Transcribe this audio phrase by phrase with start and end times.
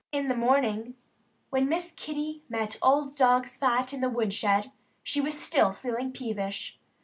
[0.11, 0.95] In the morning,
[1.51, 4.71] when Miss Kitty met old dog Spot in the woodshed,
[5.03, 6.79] she was still feeling peevish.